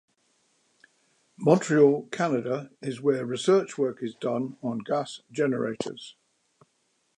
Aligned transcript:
Montreal, 1.37 2.07
Canada 2.11 2.71
is 2.81 3.01
where 3.01 3.23
research 3.23 3.77
work 3.77 4.01
is 4.01 4.15
done 4.15 4.57
on 4.63 4.79
gas 4.79 5.21
generators. 5.31 6.15